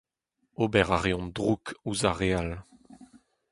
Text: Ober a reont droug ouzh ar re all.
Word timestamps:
Ober 0.63 0.87
a 0.95 0.97
reont 0.99 1.33
droug 1.35 1.63
ouzh 1.87 2.05
ar 2.09 2.17
re 2.19 2.29
all. 2.39 2.51